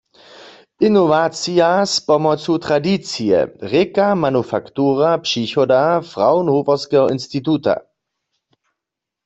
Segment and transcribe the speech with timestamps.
[0.87, 3.39] "Inowacija z pomocu tradicije"
[3.73, 5.81] rěka manufaktura přichoda
[6.11, 7.75] Fraunhoferskeho instituta.